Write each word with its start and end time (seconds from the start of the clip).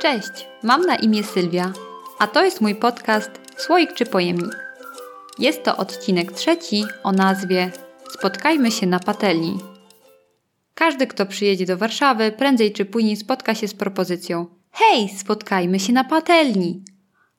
Cześć, 0.00 0.48
mam 0.62 0.82
na 0.82 0.96
imię 0.96 1.24
Sylwia, 1.24 1.72
a 2.18 2.26
to 2.26 2.44
jest 2.44 2.60
mój 2.60 2.74
podcast 2.74 3.30
Słoik 3.56 3.92
czy 3.92 4.06
Pojemnik. 4.06 4.58
Jest 5.38 5.62
to 5.62 5.76
odcinek 5.76 6.32
trzeci 6.32 6.84
o 7.02 7.12
nazwie 7.12 7.70
Spotkajmy 8.18 8.70
się 8.70 8.86
na 8.86 9.00
patelni. 9.00 9.58
Każdy, 10.74 11.06
kto 11.06 11.26
przyjedzie 11.26 11.66
do 11.66 11.76
Warszawy, 11.76 12.32
prędzej 12.32 12.72
czy 12.72 12.84
później 12.84 13.16
spotka 13.16 13.54
się 13.54 13.68
z 13.68 13.74
propozycją: 13.74 14.46
Hej, 14.70 15.08
spotkajmy 15.08 15.80
się 15.80 15.92
na 15.92 16.04
patelni! 16.04 16.82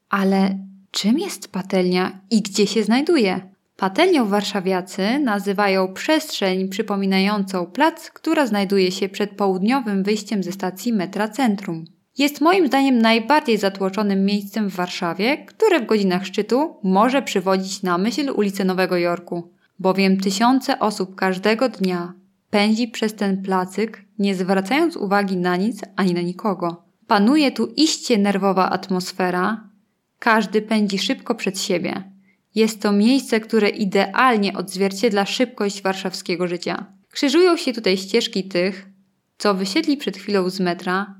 Ale 0.09 0.59
czym 0.91 1.19
jest 1.19 1.51
patelnia 1.51 2.19
i 2.31 2.41
gdzie 2.41 2.67
się 2.67 2.83
znajduje? 2.83 3.49
Patelnią 3.77 4.25
warszawiacy 4.25 5.19
nazywają 5.19 5.93
przestrzeń 5.93 6.69
przypominającą 6.69 7.65
plac, 7.65 8.09
która 8.09 8.47
znajduje 8.47 8.91
się 8.91 9.09
przed 9.09 9.31
południowym 9.31 10.03
wyjściem 10.03 10.43
ze 10.43 10.51
stacji 10.51 10.93
metra 10.93 11.27
Centrum. 11.27 11.94
Jest 12.17 12.41
moim 12.41 12.67
zdaniem 12.67 12.97
najbardziej 12.97 13.57
zatłoczonym 13.57 14.25
miejscem 14.25 14.69
w 14.69 14.75
Warszawie, 14.75 15.37
które 15.37 15.79
w 15.79 15.85
godzinach 15.85 16.25
szczytu 16.25 16.75
może 16.83 17.21
przywodzić 17.21 17.83
na 17.83 17.97
myśl 17.97 18.31
ulicę 18.35 18.65
Nowego 18.65 18.97
Jorku, 18.97 19.51
bowiem 19.79 20.17
tysiące 20.17 20.79
osób 20.79 21.15
każdego 21.15 21.69
dnia 21.69 22.13
pędzi 22.49 22.87
przez 22.87 23.15
ten 23.15 23.41
placyk, 23.41 24.05
nie 24.19 24.35
zwracając 24.35 24.97
uwagi 24.97 25.37
na 25.37 25.55
nic 25.55 25.81
ani 25.95 26.13
na 26.13 26.21
nikogo. 26.21 26.83
Panuje 27.07 27.51
tu 27.51 27.73
iście 27.75 28.17
nerwowa 28.17 28.69
atmosfera, 28.69 29.69
każdy 30.19 30.61
pędzi 30.61 30.99
szybko 30.99 31.35
przed 31.35 31.59
siebie. 31.59 32.03
Jest 32.55 32.81
to 32.81 32.91
miejsce, 32.91 33.39
które 33.39 33.69
idealnie 33.69 34.53
odzwierciedla 34.53 35.25
szybkość 35.25 35.81
warszawskiego 35.81 36.47
życia. 36.47 36.85
Krzyżują 37.11 37.57
się 37.57 37.73
tutaj 37.73 37.97
ścieżki 37.97 38.43
tych, 38.43 38.89
co 39.37 39.53
wysiedli 39.53 39.97
przed 39.97 40.17
chwilą 40.17 40.49
z 40.49 40.59
metra, 40.59 41.15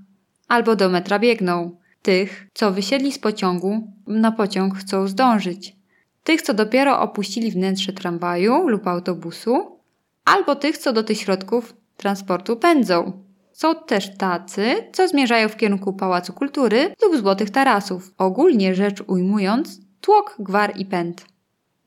albo 0.48 0.76
do 0.76 0.90
metra 0.90 1.20
biegną, 1.20 1.78
tych, 2.02 2.48
co 2.54 2.72
wysiedli 2.72 3.12
z 3.12 3.20
pociągu, 3.20 3.94
na 4.08 4.32
pociąg 4.32 4.78
chcą 4.78 5.08
zdążyć, 5.08 5.76
tych, 6.24 6.42
co 6.42 6.54
dopiero 6.54 7.00
opuścili 7.00 7.52
wnętrze 7.52 7.94
tramwaju 7.94 8.68
lub 8.68 8.88
autobusu, 8.88 9.80
albo 10.26 10.56
tych, 10.56 10.78
co 10.78 10.94
do 10.94 11.04
tych 11.04 11.18
środków 11.18 11.74
transportu 11.98 12.58
pędzą. 12.58 13.24
Są 13.52 13.76
też 13.76 14.18
tacy, 14.18 14.76
co 14.94 15.08
zmierzają 15.08 15.50
w 15.50 15.58
kierunku 15.58 15.94
Pałacu 15.94 16.34
Kultury 16.34 16.94
lub 17.04 17.18
Złotych 17.18 17.50
Tarasów. 17.50 18.14
Ogólnie 18.18 18.76
rzecz 18.76 19.04
ujmując, 19.08 19.80
tłok, 20.02 20.36
gwar 20.40 20.78
i 20.78 20.86
pęd. 20.86 21.26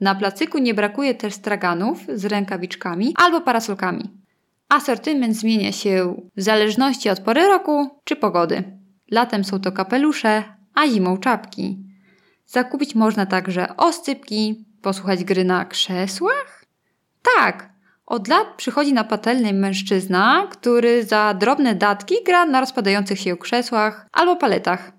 Na 0.00 0.14
placyku 0.14 0.58
nie 0.58 0.74
brakuje 0.74 1.14
też 1.14 1.34
straganów 1.34 1.98
z 2.14 2.24
rękawiczkami 2.24 3.14
albo 3.16 3.40
parasolkami. 3.40 4.17
Asortyment 4.68 5.36
zmienia 5.36 5.72
się 5.72 6.22
w 6.36 6.42
zależności 6.42 7.10
od 7.10 7.20
pory 7.20 7.46
roku 7.46 8.00
czy 8.04 8.16
pogody. 8.16 8.78
Latem 9.10 9.44
są 9.44 9.60
to 9.60 9.72
kapelusze, 9.72 10.44
a 10.74 10.88
zimą 10.88 11.16
czapki. 11.16 11.78
Zakupić 12.46 12.94
można 12.94 13.26
także 13.26 13.76
oscypki, 13.76 14.64
posłuchać 14.82 15.24
gry 15.24 15.44
na 15.44 15.64
krzesłach? 15.64 16.64
Tak, 17.36 17.72
od 18.06 18.28
lat 18.28 18.46
przychodzi 18.56 18.92
na 18.92 19.04
patelnię 19.04 19.52
mężczyzna, 19.52 20.48
który 20.50 21.04
za 21.04 21.34
drobne 21.34 21.74
datki 21.74 22.14
gra 22.26 22.46
na 22.46 22.60
rozpadających 22.60 23.20
się 23.20 23.36
krzesłach 23.36 24.06
albo 24.12 24.36
paletach. 24.36 24.92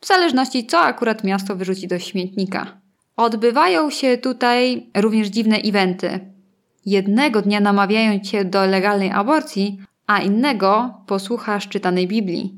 W 0.00 0.06
zależności 0.06 0.66
co 0.66 0.80
akurat 0.80 1.24
miasto 1.24 1.56
wyrzuci 1.56 1.88
do 1.88 1.98
śmietnika. 1.98 2.80
Odbywają 3.16 3.90
się 3.90 4.18
tutaj 4.18 4.90
również 4.96 5.28
dziwne 5.28 5.56
eventy. 5.56 6.33
Jednego 6.86 7.42
dnia 7.42 7.60
namawiają 7.60 8.20
cię 8.20 8.44
do 8.44 8.66
legalnej 8.66 9.10
aborcji, 9.10 9.78
a 10.06 10.18
innego 10.18 10.94
posłuchasz 11.06 11.68
czytanej 11.68 12.08
Biblii. 12.08 12.54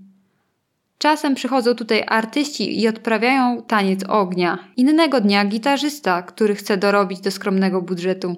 Czasem 0.98 1.34
przychodzą 1.34 1.74
tutaj 1.74 2.05
artyści 2.06 2.80
i 2.80 2.88
odprawiają 2.88 3.62
taniec 3.62 4.04
ognia. 4.08 4.58
Innego 4.77 5.20
dnia 5.20 5.44
gitarzysta, 5.44 6.22
który 6.22 6.54
chce 6.54 6.77
dorobić 6.77 7.20
do 7.20 7.30
skromnego 7.30 7.82
budżetu. 7.82 8.36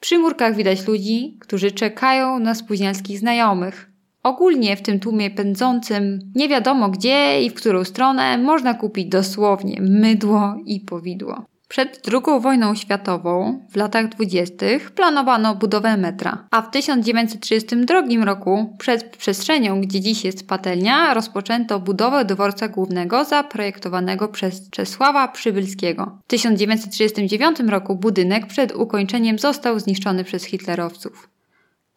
Przy 0.00 0.18
murkach 0.18 0.56
widać 0.56 0.86
ludzi, 0.86 1.36
którzy 1.40 1.70
czekają 1.70 2.38
na 2.38 2.54
spóźnialskich 2.54 3.18
znajomych. 3.18 3.90
Ogólnie 4.22 4.76
w 4.76 4.82
tym 4.82 5.00
tłumie 5.00 5.30
pędzącym, 5.30 6.18
nie 6.34 6.48
wiadomo 6.48 6.88
gdzie 6.88 7.42
i 7.42 7.50
w 7.50 7.54
którą 7.54 7.84
stronę, 7.84 8.38
można 8.38 8.74
kupić 8.74 9.06
dosłownie 9.08 9.80
mydło 9.80 10.54
i 10.66 10.80
powidło. 10.80 11.44
Przed 11.68 12.08
II 12.12 12.40
wojną 12.40 12.74
światową, 12.74 13.60
w 13.70 13.76
latach 13.76 14.08
dwudziestych, 14.08 14.90
planowano 14.90 15.54
budowę 15.54 15.96
metra, 15.96 16.48
a 16.50 16.62
w 16.62 16.70
1932 16.70 18.24
roku, 18.24 18.76
przed 18.78 19.16
przestrzenią, 19.16 19.80
gdzie 19.80 20.00
dziś 20.00 20.24
jest 20.24 20.48
patelnia, 20.48 21.14
rozpoczęto 21.14 21.80
budowę 21.80 22.24
dworca 22.24 22.68
głównego 22.68 23.24
zaprojektowanego 23.24 24.28
przez 24.28 24.70
Czesława 24.70 25.28
Przybylskiego. 25.28 26.18
W 26.24 26.26
1939 26.26 27.60
roku 27.60 27.96
budynek 27.96 28.46
przed 28.46 28.76
ukończeniem 28.76 29.38
został 29.38 29.80
zniszczony 29.80 30.24
przez 30.24 30.44
hitlerowców. 30.44 31.28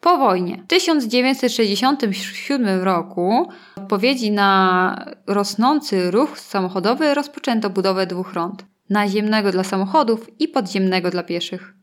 Po 0.00 0.16
wojnie, 0.16 0.62
w 0.64 0.66
1967 0.66 2.82
roku, 2.82 3.48
w 3.76 3.78
odpowiedzi 3.78 4.30
na 4.30 5.04
rosnący 5.26 6.10
ruch 6.10 6.40
samochodowy, 6.40 7.14
rozpoczęto 7.14 7.70
budowę 7.70 8.06
dwóch 8.06 8.34
rond 8.34 8.64
naziemnego 8.90 9.52
dla 9.52 9.64
samochodów 9.64 10.40
i 10.40 10.48
podziemnego 10.48 11.10
dla 11.10 11.22
pieszych. 11.22 11.74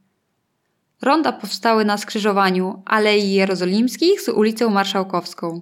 Ronda 1.01 1.31
powstały 1.31 1.85
na 1.85 1.97
skrzyżowaniu 1.97 2.83
Alei 2.85 3.31
Jerozolimskich 3.31 4.21
z 4.21 4.29
ulicą 4.29 4.69
Marszałkowską. 4.69 5.61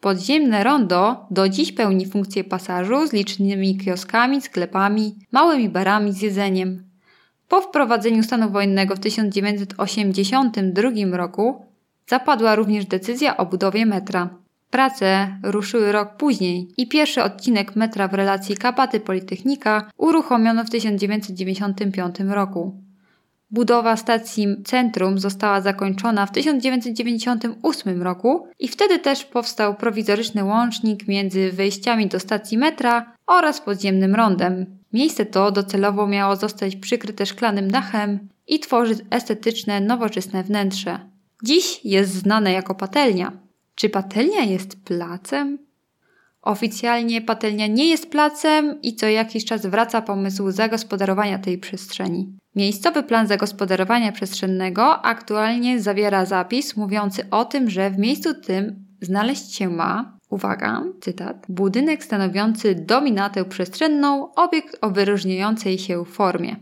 Podziemne 0.00 0.64
rondo 0.64 1.26
do 1.30 1.48
dziś 1.48 1.72
pełni 1.72 2.06
funkcję 2.06 2.44
pasażu 2.44 3.06
z 3.06 3.12
licznymi 3.12 3.78
kioskami, 3.78 4.42
sklepami, 4.42 5.14
małymi 5.32 5.68
barami 5.68 6.12
z 6.12 6.22
jedzeniem. 6.22 6.84
Po 7.48 7.60
wprowadzeniu 7.60 8.22
stanu 8.22 8.50
wojennego 8.50 8.96
w 8.96 9.00
1982 9.00 11.16
roku 11.16 11.66
zapadła 12.06 12.54
również 12.54 12.86
decyzja 12.86 13.36
o 13.36 13.46
budowie 13.46 13.86
metra. 13.86 14.43
Prace 14.74 15.38
ruszyły 15.42 15.92
rok 15.92 16.16
później 16.16 16.68
i 16.76 16.88
pierwszy 16.88 17.22
odcinek 17.22 17.76
metra 17.76 18.08
w 18.08 18.14
relacji 18.14 18.56
Kapaty 18.56 19.00
Politechnika 19.00 19.90
uruchomiono 19.96 20.64
w 20.64 20.70
1995 20.70 22.16
roku. 22.28 22.82
Budowa 23.50 23.96
stacji 23.96 24.46
centrum 24.64 25.18
została 25.18 25.60
zakończona 25.60 26.26
w 26.26 26.32
1998 26.32 28.02
roku 28.02 28.48
i 28.58 28.68
wtedy 28.68 28.98
też 28.98 29.24
powstał 29.24 29.74
prowizoryczny 29.74 30.44
łącznik 30.44 31.08
między 31.08 31.52
wejściami 31.52 32.06
do 32.06 32.20
stacji 32.20 32.58
metra 32.58 33.12
oraz 33.26 33.60
podziemnym 33.60 34.14
rondem. 34.14 34.66
Miejsce 34.92 35.26
to 35.26 35.50
docelowo 35.50 36.06
miało 36.06 36.36
zostać 36.36 36.76
przykryte 36.76 37.26
szklanym 37.26 37.70
dachem 37.70 38.28
i 38.46 38.60
tworzyć 38.60 38.98
estetyczne, 39.10 39.80
nowoczesne 39.80 40.42
wnętrze. 40.42 40.98
Dziś 41.42 41.84
jest 41.84 42.12
znane 42.12 42.52
jako 42.52 42.74
patelnia. 42.74 43.43
Czy 43.74 43.88
patelnia 43.88 44.40
jest 44.40 44.84
placem? 44.84 45.58
Oficjalnie 46.42 47.22
patelnia 47.22 47.66
nie 47.66 47.88
jest 47.88 48.10
placem 48.10 48.82
i 48.82 48.94
co 48.94 49.06
jakiś 49.06 49.44
czas 49.44 49.66
wraca 49.66 50.02
pomysł 50.02 50.50
zagospodarowania 50.50 51.38
tej 51.38 51.58
przestrzeni. 51.58 52.38
Miejscowy 52.54 53.02
plan 53.02 53.26
zagospodarowania 53.26 54.12
przestrzennego 54.12 55.02
aktualnie 55.02 55.80
zawiera 55.80 56.24
zapis 56.26 56.76
mówiący 56.76 57.30
o 57.30 57.44
tym, 57.44 57.70
że 57.70 57.90
w 57.90 57.98
miejscu 57.98 58.34
tym 58.34 58.84
znaleźć 59.00 59.54
się 59.54 59.68
ma, 59.68 60.18
uwaga, 60.30 60.82
cytat, 61.00 61.46
budynek 61.48 62.04
stanowiący 62.04 62.74
dominatę 62.74 63.44
przestrzenną, 63.44 64.34
obiekt 64.34 64.78
o 64.80 64.90
wyróżniającej 64.90 65.78
się 65.78 66.04
formie. 66.04 66.56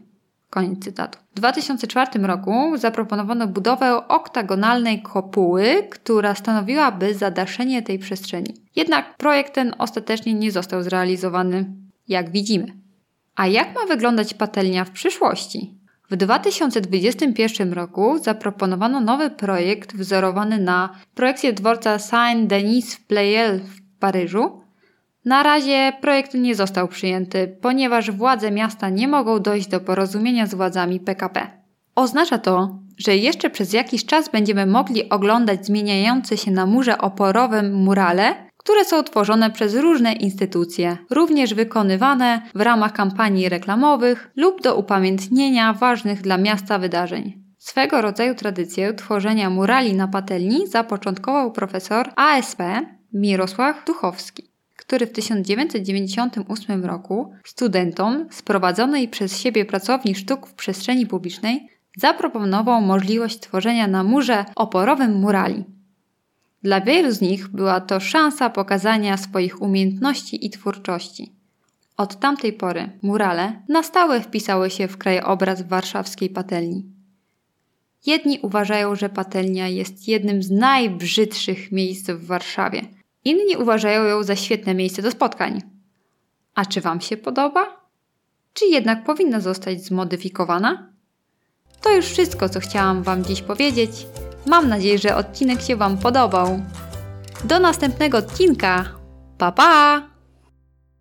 Koniec 0.53 0.85
cytatu. 0.85 1.19
W 1.31 1.35
2004 1.35 2.19
roku 2.19 2.77
zaproponowano 2.77 3.47
budowę 3.47 4.09
oktagonalnej 4.09 5.03
kopuły, 5.03 5.89
która 5.91 6.35
stanowiłaby 6.35 7.15
zadaszenie 7.15 7.83
tej 7.83 7.99
przestrzeni. 7.99 8.55
Jednak 8.77 9.17
projekt 9.17 9.55
ten 9.55 9.75
ostatecznie 9.79 10.35
nie 10.35 10.53
został 10.53 10.83
zrealizowany, 10.83 11.73
jak 12.09 12.31
widzimy. 12.31 12.67
A 13.37 13.47
jak 13.47 13.75
ma 13.75 13.87
wyglądać 13.87 14.35
patelnia 14.35 14.85
w 14.85 14.91
przyszłości? 14.91 15.75
W 16.11 16.17
2021 16.17 17.73
roku 17.73 18.19
zaproponowano 18.19 19.01
nowy 19.01 19.31
projekt 19.31 19.97
wzorowany 19.97 20.59
na 20.59 20.97
projekcie 21.15 21.53
dworca 21.53 21.99
Saint-Denis 21.99 22.95
w 22.95 23.07
Pleyel 23.07 23.61
w 23.61 23.99
Paryżu, 23.99 24.62
na 25.25 25.43
razie 25.43 25.93
projekt 26.01 26.35
nie 26.35 26.55
został 26.55 26.89
przyjęty, 26.89 27.57
ponieważ 27.61 28.11
władze 28.11 28.51
miasta 28.51 28.89
nie 28.89 29.09
mogą 29.09 29.39
dojść 29.39 29.69
do 29.69 29.81
porozumienia 29.81 30.47
z 30.47 30.55
władzami 30.55 31.01
PKP. 31.01 31.47
Oznacza 31.95 32.39
to, 32.39 32.79
że 32.99 33.17
jeszcze 33.17 33.51
przez 33.51 33.73
jakiś 33.73 34.07
czas 34.07 34.29
będziemy 34.29 34.67
mogli 34.67 35.09
oglądać 35.09 35.67
zmieniające 35.67 36.37
się 36.37 36.51
na 36.51 36.67
murze 36.67 36.99
oporowym 36.99 37.75
murale, 37.75 38.35
które 38.57 38.85
są 38.85 39.03
tworzone 39.03 39.51
przez 39.51 39.75
różne 39.75 40.13
instytucje, 40.13 40.97
również 41.11 41.55
wykonywane 41.55 42.43
w 42.55 42.61
ramach 42.61 42.93
kampanii 42.93 43.49
reklamowych 43.49 44.31
lub 44.37 44.63
do 44.63 44.77
upamiętnienia 44.77 45.73
ważnych 45.73 46.23
dla 46.23 46.39
miasta 46.39 46.79
wydarzeń. 46.79 47.43
Swego 47.59 48.03
rodzaju 48.03 48.35
tradycję 48.35 48.95
tworzenia 48.95 49.51
murali 49.51 49.95
na 49.95 50.09
patelni 50.09 50.67
zapoczątkował 50.67 51.53
profesor 51.53 52.09
ASP 52.17 52.59
Mirosław 53.13 53.85
Duchowski 53.85 54.52
który 54.85 55.07
w 55.07 55.13
1998 55.13 56.85
roku 56.85 57.33
studentom 57.45 58.27
z 58.31 58.43
prowadzonej 58.43 59.09
przez 59.09 59.41
siebie 59.41 59.65
pracowni 59.65 60.15
sztuk 60.15 60.47
w 60.47 60.55
przestrzeni 60.55 61.07
publicznej 61.07 61.69
zaproponował 61.97 62.81
możliwość 62.81 63.41
tworzenia 63.41 63.87
na 63.87 64.05
murze 64.05 64.45
oporowym 64.57 65.15
murali. 65.15 65.65
Dla 66.63 66.81
wielu 66.81 67.13
z 67.13 67.21
nich 67.21 67.49
była 67.49 67.81
to 67.81 68.01
szansa 68.01 68.51
pokazania 68.51 69.17
swoich 69.17 69.63
umiejętności 69.63 70.47
i 70.47 70.51
twórczości. 70.51 71.33
Od 71.97 72.21
tamtej 72.21 72.53
pory 72.53 72.91
murale 73.03 73.63
na 73.69 73.83
stałe 73.83 74.21
wpisały 74.21 74.71
się 74.71 74.89
w 74.89 74.99
krajobraz 74.99 75.63
warszawskiej 75.63 76.31
patelni. 76.31 76.85
Jedni 78.07 78.39
uważają, 78.43 78.97
że 78.97 79.09
patelnia 79.09 79.69
jest 79.69 80.09
jednym 80.09 80.43
z 80.43 80.51
najbrzydszych 80.51 81.73
miejsc 81.73 82.11
w 82.11 82.27
Warszawie. 82.27 82.83
Inni 83.25 83.57
uważają 83.57 84.05
ją 84.05 84.23
za 84.23 84.37
świetne 84.37 84.75
miejsce 84.75 85.03
do 85.03 85.11
spotkań. 85.11 85.63
A 86.55 86.65
czy 86.65 86.81
Wam 86.81 87.01
się 87.01 87.17
podoba? 87.17 87.83
Czy 88.55 88.67
jednak 88.67 89.05
powinna 89.05 89.41
zostać 89.41 89.85
zmodyfikowana? 89.85 90.93
To 91.81 91.91
już 91.97 92.07
wszystko, 92.07 92.49
co 92.49 92.61
chciałam 92.61 93.03
Wam 93.03 93.25
dziś 93.25 93.43
powiedzieć. 93.43 94.07
Mam 94.47 94.69
nadzieję, 94.69 94.99
że 94.99 95.17
odcinek 95.17 95.63
się 95.63 95.77
Wam 95.77 95.99
podobał. 95.99 96.63
Do 97.45 97.59
następnego 97.59 98.19
odcinka. 98.19 98.85
Pa 99.39 99.53
pa! 99.53 100.12